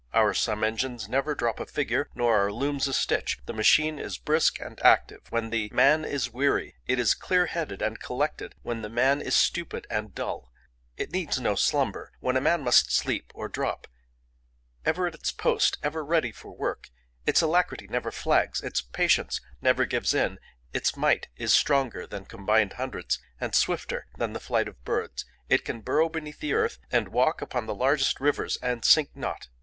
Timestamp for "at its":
15.05-15.31